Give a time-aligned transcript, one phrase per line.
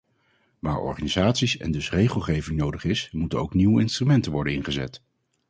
[0.59, 5.01] Waar organisatie en dus regelgeving nodig is, moeten ook nieuwe instrumenten worden ingezet.